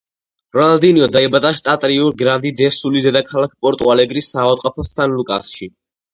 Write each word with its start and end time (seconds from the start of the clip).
რონალდინიო 0.57 1.09
დაიბადა 1.15 1.51
შტატ 1.59 1.85
რიუ-გრანდი-დუ-სულის 1.91 3.07
დედაქალაქ 3.09 3.55
პორტუ-ალეგრის 3.67 4.33
საავადმყოფო 4.37 4.89
„სან-ლუკასში“. 4.95 5.71